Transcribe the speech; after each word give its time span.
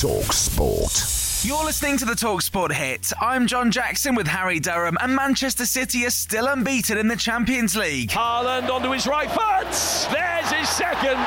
Talk 0.00 0.32
Sport. 0.32 1.44
You're 1.44 1.62
listening 1.62 1.98
to 1.98 2.06
the 2.06 2.14
Talksport 2.14 2.72
hit. 2.72 3.12
I'm 3.20 3.46
John 3.46 3.70
Jackson 3.70 4.14
with 4.14 4.26
Harry 4.26 4.58
Durham, 4.58 4.96
and 4.98 5.14
Manchester 5.14 5.66
City 5.66 6.06
are 6.06 6.10
still 6.10 6.46
unbeaten 6.46 6.96
in 6.96 7.06
the 7.06 7.16
Champions 7.16 7.76
League. 7.76 8.08
Haaland 8.08 8.70
onto 8.70 8.92
his 8.92 9.06
right 9.06 9.30
foot. 9.30 9.68
There's 10.10 10.50
his 10.50 10.70
second, 10.70 11.18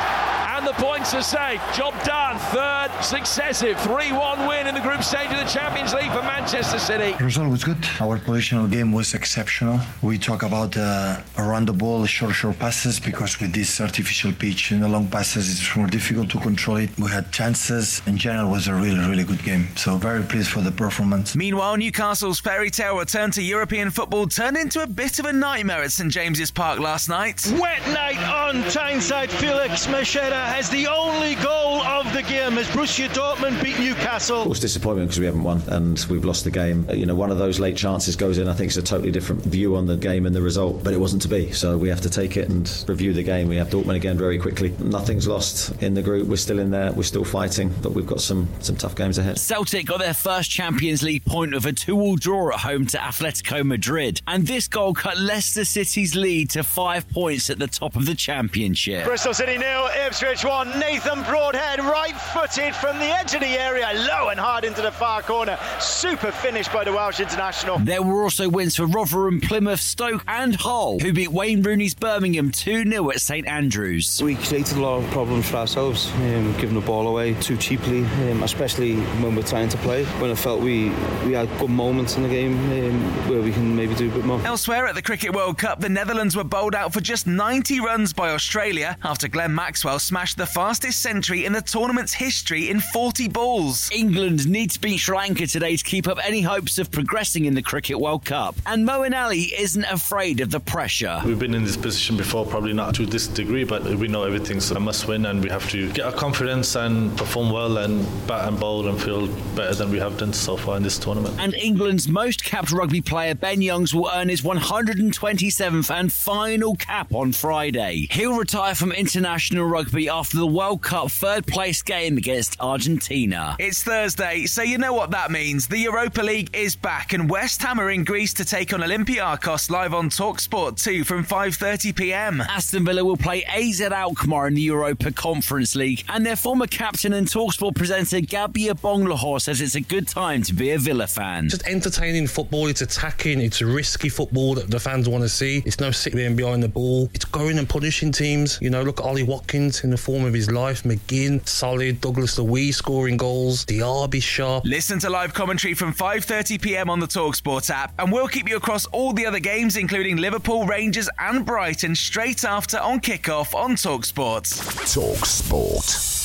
and 0.56 0.68
the 0.68 0.74
points 0.74 1.14
are 1.14 1.22
safe. 1.22 1.62
Job 1.74 1.94
done. 2.04 2.38
Third 2.58 2.92
successive 3.04 3.80
3 3.82 4.12
1 4.12 4.48
win 4.48 4.68
in 4.68 4.76
the 4.76 4.82
group 4.82 5.04
stage 5.04 5.32
of 5.32 5.38
the 5.38 5.52
Champions 5.58 5.94
League 5.94 6.12
for 6.12 6.22
Manchester 6.22 6.80
City. 6.80 7.14
The 7.18 7.24
result 7.24 7.50
was 7.50 7.64
good. 7.64 7.78
Our 8.00 8.20
positional 8.20 8.70
game 8.70 8.92
was 8.92 9.14
exceptional. 9.14 9.80
We 10.02 10.18
talk 10.18 10.44
about 10.44 10.76
uh, 10.78 11.22
around 11.38 11.68
the 11.68 11.74
ball, 11.74 12.06
short, 12.06 12.36
short 12.36 12.60
passes, 12.60 13.00
because 13.00 13.40
with 13.40 13.54
this 13.54 13.82
artificial 13.82 14.32
pitch 14.34 14.72
and 14.72 14.84
the 14.84 14.88
long 14.88 15.08
passes, 15.08 15.50
it's 15.50 15.76
more 15.76 15.88
difficult 15.88 16.30
to 16.32 16.40
control 16.40 16.78
it. 16.78 16.90
We 17.00 17.10
had 17.10 17.32
chances. 17.32 18.02
In 18.06 18.18
general, 18.18 18.50
it 18.50 18.52
was 18.52 18.68
a 18.68 18.76
really, 18.76 19.00
really 19.10 19.24
good 19.24 19.44
game. 19.44 19.68
So 19.76 19.98
very 19.98 20.24
pleased 20.24 20.50
for 20.50 20.62
the 20.62 20.72
performance. 20.72 21.36
Meanwhile, 21.36 21.78
Newcastle's 21.78 22.40
fairy 22.40 22.70
tale 22.70 22.98
return 22.98 23.32
to 23.32 23.42
European 23.42 23.90
football 23.90 24.28
turned 24.28 24.58
into 24.58 24.84
a 24.84 24.88
bit 24.88 25.20
of 25.20 25.26
a 25.26 25.34
nightmare 25.34 25.84
at 25.84 25.92
St 25.92 26.12
James's 26.12 26.52
Park 26.52 26.80
last 26.80 27.10
night. 27.10 27.52
Wet 27.60 27.86
night 27.88 28.22
on 28.30 28.64
Tyneside. 28.70 29.32
Felix 29.32 29.88
Nmecha 29.88 30.43
has 30.46 30.70
the 30.70 30.88
only 30.88 31.36
goal 31.36 31.82
of 31.82 32.12
the 32.14 32.22
game 32.24 32.58
as 32.58 32.68
Borussia 32.68 33.08
Dortmund 33.10 33.62
beat 33.64 33.80
Newcastle. 33.80 34.40
Of 34.40 34.46
course, 34.46 34.60
disappointment 34.60 35.10
because 35.10 35.20
we 35.20 35.26
haven't 35.26 35.44
won 35.44 35.62
and 35.68 36.06
we've 36.10 36.26
lost 36.26 36.44
the 36.44 36.52
game. 36.52 36.86
Uh, 36.90 36.94
you 36.94 37.06
know, 37.06 37.16
one 37.16 37.32
of 37.32 37.38
those 37.38 37.60
late 37.60 37.76
chances 37.76 38.16
goes 38.16 38.38
in. 38.38 38.48
I 38.48 38.54
think 38.54 38.68
it's 38.68 38.78
a 38.78 38.82
totally 38.82 39.12
different 39.12 39.44
view 39.44 39.76
on 39.76 39.86
the 39.86 39.98
game 39.98 40.26
and 40.26 40.36
the 40.36 40.42
result, 40.42 40.84
but 40.84 40.94
it 40.94 41.00
wasn't 41.00 41.22
to 41.24 41.28
be. 41.28 41.52
So 41.52 41.78
we 41.78 41.90
have 41.90 42.02
to 42.02 42.10
take 42.10 42.38
it 42.38 42.50
and 42.50 42.86
review 42.88 43.14
the 43.14 43.24
game. 43.24 43.48
We 43.48 43.56
have 43.58 43.70
Dortmund 43.70 43.96
again 43.96 44.18
very 44.18 44.38
quickly. 44.38 44.74
Nothing's 44.80 45.28
lost 45.28 45.82
in 45.82 45.94
the 45.94 46.02
group. 46.02 46.28
We're 46.28 46.38
still 46.38 46.60
in 46.60 46.72
there. 46.72 46.92
We're 46.92 47.04
still 47.04 47.26
fighting, 47.26 47.74
but 47.82 47.94
we've 47.94 48.08
got 48.08 48.22
some 48.22 48.48
some 48.60 48.76
tough 48.76 48.96
games 48.96 49.18
ahead. 49.18 49.40
Celtic 49.40 49.86
got 49.86 50.00
their 50.00 50.14
first 50.14 50.50
Champions 50.50 51.04
League 51.04 51.26
point 51.26 51.54
with 51.54 51.66
a 51.66 51.74
two-all 51.74 52.16
draw 52.16 52.54
at 52.54 52.60
home 52.62 52.86
to 52.88 52.98
Atletico 52.98 53.66
Madrid, 53.66 54.22
and 54.28 54.48
this 54.48 54.68
goal 54.68 54.94
cut 54.94 55.18
Leicester 55.18 55.66
City's 55.66 56.16
lead 56.16 56.50
to 56.52 56.64
five 56.64 57.08
points 57.10 57.50
at 57.50 57.60
the 57.60 57.68
top 57.68 57.96
of 57.96 58.06
the 58.06 58.16
championship. 58.16 59.06
Bristol 59.06 59.34
City 59.34 59.58
nil, 59.58 59.90
Ipswich 60.06 60.33
one. 60.42 60.80
Nathan 60.80 61.22
Broadhead, 61.24 61.80
right-footed 61.80 62.74
from 62.76 62.98
the 62.98 63.06
edge 63.06 63.34
of 63.34 63.42
the 63.42 63.60
area, 63.60 63.90
low 63.94 64.30
and 64.30 64.40
hard 64.40 64.64
into 64.64 64.82
the 64.82 64.92
far 64.92 65.22
corner. 65.22 65.58
Super 65.80 66.32
finish 66.32 66.68
by 66.70 66.84
the 66.84 66.92
Welsh 66.92 67.20
international. 67.20 67.78
There 67.80 68.02
were 68.02 68.24
also 68.24 68.50
wins 68.50 68.78
for 68.78 68.86
Rotherham, 68.86 69.42
Plymouth, 69.42 69.80
Stoke, 69.80 70.24
and 70.28 70.56
Hull, 70.56 71.00
who 71.00 71.14
beat 71.14 71.32
Wayne 71.32 71.62
Rooney's 71.62 71.94
Birmingham 71.94 72.52
2-0 72.52 73.14
at 73.14 73.22
St 73.22 73.48
Andrews. 73.48 74.22
We 74.24 74.36
created 74.36 74.78
a 74.78 74.82
lot 74.82 75.04
of 75.04 75.12
problems 75.12 75.50
for 75.50 75.58
ourselves, 75.58 76.12
um, 76.16 76.56
giving 76.58 76.76
the 76.76 76.86
ball 76.86 77.08
away 77.08 77.36
too 77.36 77.58
cheaply, 77.58 78.04
um, 78.32 78.42
especially 78.42 78.96
when 79.22 79.36
we're 79.36 79.44
trying 79.44 79.70
to 79.70 79.78
play. 79.78 80.06
When 80.06 80.32
I 80.32 80.36
felt 80.36 80.62
we 80.62 80.90
we 81.26 81.34
had 81.34 81.50
good 81.60 81.70
moments 81.70 82.16
in 82.18 82.24
the 82.24 82.30
game 82.30 82.54
um, 82.72 83.30
where 83.30 83.42
we 83.42 83.52
can 83.52 83.76
maybe 83.76 83.94
do 83.94 84.10
a 84.10 84.14
bit 84.14 84.26
more. 84.26 84.42
Elsewhere 84.46 84.88
at 84.88 84.96
the 84.96 85.02
Cricket 85.02 85.34
World 85.34 85.58
Cup, 85.58 85.80
the 85.80 85.90
Netherlands 85.90 86.36
were 86.36 86.44
bowled 86.44 86.76
out 86.76 86.94
for 86.94 87.02
just 87.02 87.28
90 87.28 87.82
runs 87.82 88.14
by 88.14 88.32
Australia 88.32 88.98
after 89.04 89.28
Glenn 89.28 89.54
Maxwell 89.54 90.00
smashed 90.00 90.23
the 90.32 90.46
fastest 90.46 91.02
century 91.02 91.44
in 91.46 91.52
the 91.52 91.62
tournament's 91.62 92.14
history 92.14 92.70
in 92.70 92.80
40 92.80 93.28
balls. 93.28 93.90
England 93.92 94.48
need 94.48 94.72
to 94.72 94.80
beat 94.80 94.98
Sri 94.98 95.18
Lanka 95.18 95.46
today 95.46 95.76
to 95.76 95.84
keep 95.84 96.08
up 96.08 96.18
any 96.26 96.42
hopes 96.42 96.80
of 96.80 96.90
progressing 96.90 97.44
in 97.44 97.54
the 97.54 97.62
Cricket 97.62 98.00
World 98.00 98.24
Cup. 98.24 98.56
And 98.66 98.88
Moeen 98.88 99.14
Ali 99.14 99.54
isn't 99.58 99.84
afraid 99.84 100.40
of 100.40 100.50
the 100.50 100.62
pressure. 100.62 101.22
We've 101.26 101.38
been 101.38 101.54
in 101.54 101.66
this 101.66 101.76
position 101.76 102.16
before, 102.16 102.46
probably 102.46 102.74
not 102.74 102.96
to 102.96 103.06
this 103.06 103.28
degree, 103.28 103.66
but 103.66 103.84
we 103.84 104.08
know 104.08 104.24
everything's 104.24 104.72
a 104.72 104.80
must 104.80 105.08
win 105.08 105.26
and 105.26 105.44
we 105.44 105.50
have 105.50 105.70
to 105.72 105.92
get 105.92 106.06
our 106.06 106.14
confidence 106.14 106.76
and 106.76 107.16
perform 107.18 107.52
well 107.52 107.80
and 107.80 108.06
bat 108.26 108.48
and 108.48 108.58
bowl 108.58 108.88
and 108.88 109.02
feel 109.02 109.28
better 109.56 109.76
than 109.76 109.92
we 109.92 110.00
have 110.00 110.18
done 110.18 110.32
so 110.32 110.56
far 110.56 110.78
in 110.78 110.84
this 110.84 110.98
tournament. 110.98 111.36
And 111.40 111.54
England's 111.56 112.08
most 112.08 112.44
capped 112.46 112.72
rugby 112.72 113.02
player, 113.02 113.36
Ben 113.36 113.62
Youngs, 113.62 113.94
will 113.94 114.10
earn 114.14 114.30
his 114.30 114.42
127th 114.42 115.92
and 115.94 116.14
final 116.14 116.76
cap 116.76 117.14
on 117.14 117.34
Friday. 117.34 118.08
He'll 118.10 118.38
retire 118.38 118.76
from 118.76 118.94
international 118.94 119.66
rugby 119.66 120.10
after 120.14 120.38
the 120.38 120.46
World 120.46 120.84
Cup 120.84 121.10
third 121.10 121.48
place 121.48 121.82
game 121.82 122.18
against 122.18 122.56
Argentina. 122.60 123.56
It's 123.58 123.82
Thursday, 123.82 124.46
so 124.46 124.62
you 124.62 124.78
know 124.78 124.94
what 124.94 125.10
that 125.10 125.32
means. 125.32 125.68
The 125.68 125.80
Europa 125.80 126.22
League 126.22 126.56
is 126.56 126.76
back, 126.76 127.14
and 127.14 127.28
West 127.28 127.64
Ham 127.64 127.80
are 127.80 127.90
in 127.90 128.04
Greece 128.04 128.32
to 128.36 128.46
take 128.46 128.74
on 128.74 128.82
Olympiacos 128.82 129.72
live 129.72 129.96
on 129.96 130.12
Talksport 130.12 130.80
2 130.82 131.04
from 131.04 131.26
5:30 131.26 131.96
p.m. 131.96 132.42
Aston 132.42 132.86
Villa 132.86 133.04
will 133.04 133.18
play 133.18 133.44
AZ 133.46 133.82
Alkmaar 133.82 134.48
in 134.48 134.54
the 134.54 134.62
Europa 134.62 135.12
Conference 135.12 135.76
League, 135.76 136.04
and 136.08 136.24
their 136.24 136.36
former 136.36 136.68
captain 136.68 137.14
and 137.14 137.28
Talksport 137.28 137.74
presenter 137.76 138.22
Gabby 138.22 138.66
Agbonlahor 138.66 139.42
says 139.42 139.62
it's 139.62 139.74
a 139.74 139.82
good 139.82 140.08
time 140.08 140.44
to 140.44 140.54
be 140.54 140.70
a 140.70 140.78
Villa 140.78 141.08
fan. 141.08 141.50
Just 141.50 141.66
entertaining 141.66 142.28
football. 142.28 142.68
It's 142.68 142.82
attacking. 142.82 143.42
It's 143.42 143.64
risky 143.64 144.10
football 144.10 144.54
that 144.54 144.70
the 144.70 144.80
fans 144.80 145.10
want 145.10 145.24
to 145.24 145.30
see. 145.30 145.64
It's 145.66 145.80
no 145.80 145.90
sitting 145.90 146.36
behind 146.36 146.62
the 146.62 146.70
ball. 146.70 147.10
It's 147.16 147.26
going 147.26 147.58
and 147.58 147.68
punishing 147.68 148.12
teams. 148.12 148.60
You 148.62 148.70
know, 148.70 148.84
look 148.84 149.00
at 149.00 149.06
Ollie 149.08 149.24
Watkins 149.24 149.84
in 149.84 149.90
the 149.90 150.03
form 150.04 150.26
of 150.26 150.34
his 150.34 150.52
life. 150.52 150.84
McGinn, 150.84 151.48
solid. 151.48 152.02
Douglas 152.02 152.38
Luiz 152.38 152.78
scoring 152.78 153.18
goals. 153.18 153.66
Diaby 153.66 154.22
sharp. 154.22 154.64
Listen 154.66 155.00
to 155.00 155.10
live 155.10 155.34
commentary 155.34 155.74
from 155.74 155.94
5:30 155.94 156.62
p.m. 156.62 156.90
on 156.90 157.00
the 157.00 157.08
Talksport 157.08 157.70
app, 157.70 157.94
and 158.00 158.12
we'll 158.12 158.28
keep 158.28 158.50
you 158.50 158.58
across 158.58 158.86
all 158.88 159.14
the 159.14 159.26
other 159.26 159.40
games, 159.40 159.78
including 159.78 160.18
Liverpool, 160.18 160.66
Rangers, 160.66 161.10
and 161.20 161.46
Brighton, 161.46 161.96
straight 161.96 162.44
after 162.44 162.78
on 162.80 163.00
kickoff 163.00 163.54
on 163.56 163.72
Talksport. 163.72 164.46
Talk 164.94 165.26
Sport. 165.26 166.23